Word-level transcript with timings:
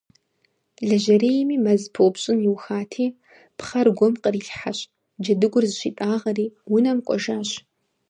Лэжьэрейми 0.87 1.57
мэз 1.65 1.83
пыупщӀын 1.93 2.39
иухати, 2.47 3.07
пхъэр 3.57 3.87
гум 3.97 4.13
кърилъхьэщ, 4.21 4.79
джэдыгур 5.23 5.63
зыщитӀагъэри 5.69 6.45
унэм 6.73 6.99
кӀуэжащ. 7.05 7.49